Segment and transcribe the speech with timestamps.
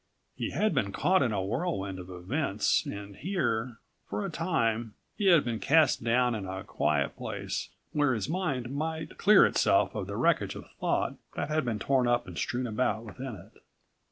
[0.35, 3.77] He had been caught in a whirlwind of events and here,
[4.09, 8.71] for a time, he had been cast down in a quiet place where his mind
[8.75, 12.65] might clear itself of the wreckage of thought that had been torn up and strewn
[12.65, 13.61] about within it.